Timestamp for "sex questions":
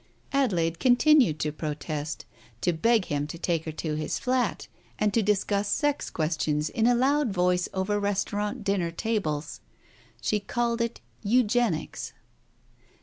5.71-6.69